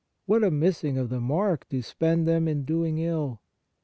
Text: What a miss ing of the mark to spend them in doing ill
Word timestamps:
What 0.25 0.43
a 0.43 0.49
miss 0.49 0.83
ing 0.83 0.97
of 0.97 1.09
the 1.09 1.19
mark 1.19 1.69
to 1.69 1.83
spend 1.83 2.27
them 2.27 2.47
in 2.47 2.63
doing 2.65 2.97
ill 2.97 3.39